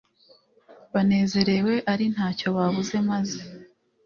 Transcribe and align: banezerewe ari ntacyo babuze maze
banezerewe 0.93 1.73
ari 1.91 2.05
ntacyo 2.13 2.47
babuze 2.55 2.95
maze 3.09 3.39